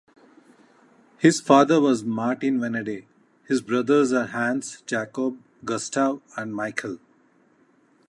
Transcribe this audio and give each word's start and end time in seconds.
His 1.19 1.39
father 1.39 1.79
was 1.79 2.03
Martin 2.03 2.57
Venedey, 2.59 3.05
his 3.47 3.61
brothers 3.61 4.11
are 4.11 4.25
Hans, 4.25 4.81
Jakob, 4.87 5.37
Gustav 5.63 6.23
and 6.35 6.55
Michael. 6.55 6.97